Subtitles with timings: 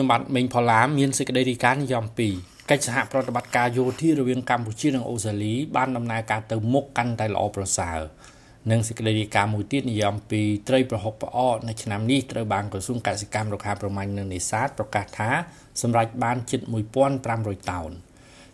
[0.00, 2.04] ខ្ញុំបាទមេងផល្លាមានសេចក្តីរាយការណ៍និយម
[2.36, 7.98] 2កិច្ចសហប្រតិបត្តិការយោធារវាងកម្ពុជានិងអូស្ត្រាលីបានដំណើរការទៅមុខកាន់តែល្អប្រសើរ
[8.70, 15.30] និងសេចក្តីរាយការណ៍មួយទៀតនិយមពីត្រីប្រហុកផ្អកនៅឆ្នាំនេះត្រូវបានក្រសួងកសិកម្មរុក្ខាប្រមាញ់និងនេសាទប្រកាសថា
[15.82, 16.60] សម្រេចបានជិត
[17.14, 17.90] 1500តោន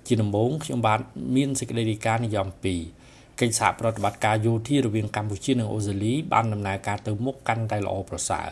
[0.06, 1.00] ជាដំបូងខ្ញុំបាទ
[1.36, 2.48] មានសេចក្តីរាយការណ៍និយម
[2.94, 8.50] 2កិច្ចសហប្រតិបត្តិការយោធារវាងកម្ពុជានិងអូស្ត្រាលីបានដំណើរការទៅមុខកាន់តែល្អប្រសើរ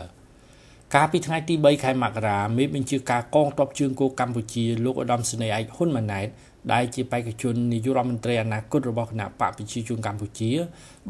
[0.93, 6.27] កាលពីថ្ងៃទី3ខែមករាមេបញ្ជាការកងទ័ពជើងគោកកម្ពុជាលោកឧត្តមសេនីយ៍ឯកហ៊ុនម៉ាណែត
[6.73, 10.51] ដែលជាបេក្ខជននាយករដ្ឋមន្ត្រីអនាគតរបស់គណៈបកប្រជាជនកម្ពុជា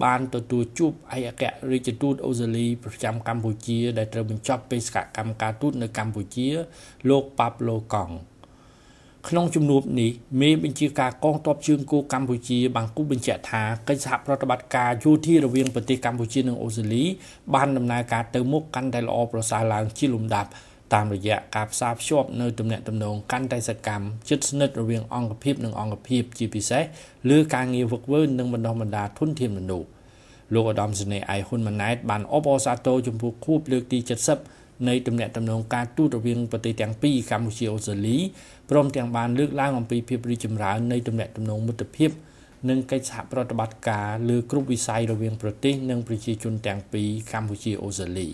[0.04, 6.48] បានទទួលជួបឯកអគ្គរដ្ឋទូតអូស្ត្រាលីប្រចាំកម្ពុជា ដែលត្រូវបញ្ចប់បេសកកម្មការទូតនៅកម្ពុជា
[7.10, 8.14] លោកប៉ាប់ឡូកង់
[9.30, 10.12] ក្នុងជំនួបនេះ
[10.42, 17.04] មេបញ្ជាការកងទ័ពជើងគោកកម្ពុជាបានគូបញ្ជាក់ថាកិច្ចសហប្រតិបត្តិការយោធារវាងប្រទេសកម្ពុជានិងអូស្ត្រាលី
[17.54, 20.50] បានដំណើរការទៅមុខកាន់តែល្អប្រសើរឡើងជាលំដាប់
[20.94, 26.84] តាមរយៈការផ្សារភ្ជាប់នៅទំនាក់ទំនងកាន់តែសកម្មជិតស្និទ្ធរវាងអង្គភាពនិងអង្គភាពជាពិសេស
[27.30, 29.88] លើការងារវឹកវើនិងបណ្ដុះបណ្ដាលធនធានមនុស្ស
[30.54, 38.18] លោកឧត្តមសេនីយ៍ឯហ៊ុនម៉ាណែតបានអបអរសាទរចំពោះខួបលើកទី70 នៃទំនាក់ទំនងការទូតរវាងប្រទេសទាំងពីរកម្ពុជាអូស្ត្រាលី
[38.70, 42.10] ព្រមទាំងបានលើកឡើងអំពីភាពរីកចម្រើននៃទំនាក់ទំនងមិត្តភាព
[42.70, 48.30] និងកិច្ចសហប្រតិបត្តិការលើគ្រប់វិស័យរវាងប្រទេសនិងប្រជាជនទាំងពីរកម្ពុជាអូស្ត្រាលី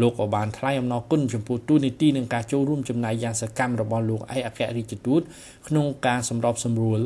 [0.00, 5.20] លោកក៏បានថ្លែងអំណរគុណចំពោះទូនីតិនិងការចូលរួមចំណែកយ៉ាងសកម្មរបស់លោកឯកអគ្គរដ្ឋទូត
[5.68, 7.00] ក្នុងការសម្របសម្រួល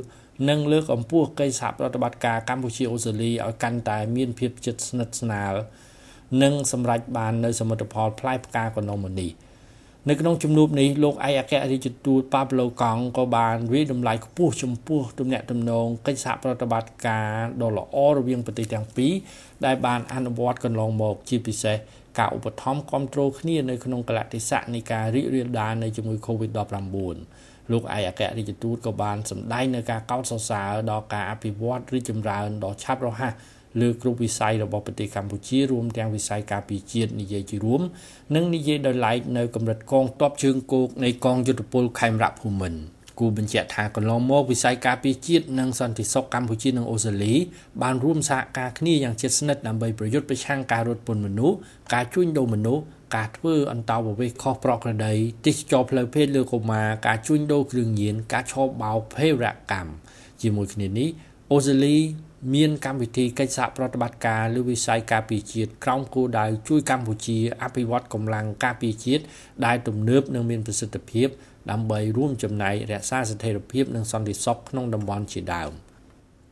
[0.48, 5.54] និងលើកកម្ពស់កិច្ចសហប្រតិបត្តិការកម្ពុជាអូស្ត្រាលីឲ្យកាន់តែមានភាពជិតស្និទ្ធស្នាល
[6.42, 9.30] និងសម្រេចបាននៅសមិទ្ធផលផ្លែផ្កាកណ្ដុំនេះ
[10.08, 17.30] នៅក្នុងជំនួបនេះលោកឯកអគ្គរដ្ឋទូតប៉ាប្លូកង់ក៏បានវិតម្លៃខ្ពស់ចំពោះទំនាក់ទំនងកិច្ចសហប្រតិបត្តិការ
[17.62, 19.12] ដ៏ល្អរវាងប្រទេសទាំងពីរ
[19.66, 21.76] ដែលបានអនុវត្តកន្លងមកជាពិសេស
[22.18, 27.16] ការឧបត្ថម្ភគ្រប់គ្រងគ្នានៅក្នុងកលតិស័កនៃការរីករាលដាលនៃជំងឺ Covid-19
[27.72, 33.32] លោកឯកអគ្គរដ្ឋទូតក៏បានសម្ដែងនៅការកោតសរសើរដល់ការអភិវឌ្ឍរីកចម្រើនដ៏ឆាប់រហ័ស
[33.80, 37.80] លើគ្រប់វិស័យរបស់ប្រទេសកម្ពុជារួមទាំងវិស័យការពារជាតិនិយាយជារួម
[38.34, 42.80] និងនិយាយដោយឡែកនៅកម្រិតកងទ័ពជើងគោកនៃកងយុទ្ធពលខេមរៈភូមិន្ទ
[43.18, 47.34] គូបញ្ជាក់ថាកន្លងមកវិស័យការពារជាតិនិងសន្តិសុខកម្ពុជានិងអូស្ត្រាលី
[47.82, 51.56] បានរួមសហការគ្នាយ៉ាងជិតស្និទ្ធដើម្បីប្រយុទ្ធប្រឆាំងការរត់ពន្ធមនុស្ស
[51.94, 52.82] ការជួញដូរមនុស្ស
[53.16, 55.14] ការធ្វើអន្តោប្រវេសន៍ខុសប្រក្រតី
[55.46, 59.90] ទេសចរផ្លូវភេទលើកុមារការជួញដូរគ្រឿងញៀនការឆោបបោកភេរវកម្ម
[60.42, 61.08] ជាមួយគ្នានេះ
[61.52, 61.96] អូស្ត្រាលី
[62.54, 69.22] មានកម្មវិធីកិច្ចសហប្រតិបត្តិការលើវិស័យការពារជាតិក្រោមគោលដៅជួយកម្ពុជាអភិវឌ្ឍកម្លាំងការពារជាតិ
[69.66, 71.28] ដែលទំនើបនិងមានប្រសិទ្ធភាព
[71.70, 75.72] ដើម្បីរួមចំណែករក្សាស្ថិរភាពនិងសន្តិសុខក្នុងតំបន់ជាដើម។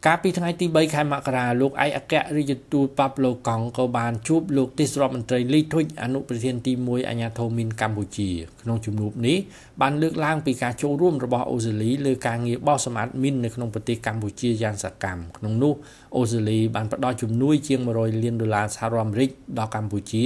[0.09, 8.31] កាលពីថ្ងៃទី3ខែមករាលោកឯកអគ្គរដ្ឋទូតប៉ាប់ឡូកង់ក៏បានជួបលោកទេសរដ្ឋមន្ត្រីលីធុចអនុប្រធានទី1អាញាធរមីនកម្ពុជា
[8.63, 9.37] ក្នុងជំនួបនេះ
[9.81, 15.75] បានលើកឡើងពីការចូលរួមរបស់អូស្ត្រាលីលើការងារបោះសម្អាតមីននៅក្នុងប្រទេសកម្ពុជាយ៉ាងសកម្មក្នុងនោះ
[16.17, 20.25] អូស្ត្រាលីបានផ្ដល់ជំនួយជាង100លានដុល្លារសហរដ្ឋអាមេរិកដល់កម្ពុជា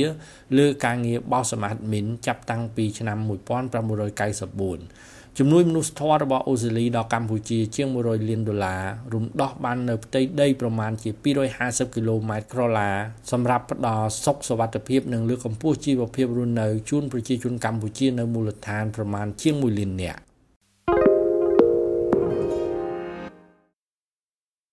[0.59, 3.28] លើការងារបោះសម្អាតមីនចាប់តាំងពីឆ្នាំ1994
[5.38, 8.81] ជំនួយមនុស្សធម៌របស់អូស្ត្រាលីដល់កម្ពុជាជាង100លានដុល្លារ
[9.14, 11.09] រំដោះបាននៅផ្ទៃដីប្រមាណជា
[11.53, 12.90] 250គីឡូម៉ែត្រក្រឡា
[13.31, 20.22] សម្រាប់ផ្ដល់សុខសวัสดิភាពនិងលើកកម្ពស់ជីវភាពរស់នៅជូនប្រជាជនកម្ពុជានៅមូលដ្ឋានប្រមាណជាង1លាននាក់